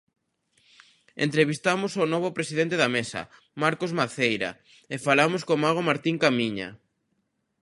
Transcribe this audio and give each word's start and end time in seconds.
Entrevistamos 1.25 1.91
o 2.03 2.05
novo 2.13 2.29
presidente 2.37 2.75
da 2.81 2.89
Mesa, 2.95 3.21
Marcos 3.63 3.91
Maceira, 3.99 4.49
e 4.93 4.95
falamos 5.07 5.41
co 5.47 5.61
mago 5.63 5.81
Martín 5.89 6.15
Camiña. 6.23 6.69